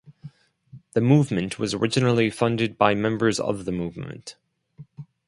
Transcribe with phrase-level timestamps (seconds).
[0.93, 4.33] The movement was originally funded by members of the movement.